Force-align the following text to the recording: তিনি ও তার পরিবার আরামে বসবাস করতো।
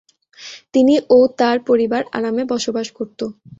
তিনি 0.73 0.95
ও 1.09 1.29
তার 1.39 1.57
পরিবার 1.69 2.01
আরামে 2.17 2.43
বসবাস 2.53 2.87
করতো। 2.97 3.25